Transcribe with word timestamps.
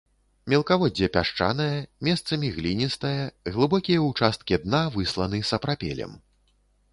Мелкаводдзе 0.51 1.09
пясчанае, 1.17 1.75
месцамі 2.07 2.47
гліністае, 2.55 3.19
глыбокія 3.59 3.99
ўчасткі 4.09 4.59
дна 4.65 4.81
высланы 4.97 5.43
сапрапелем. 5.53 6.19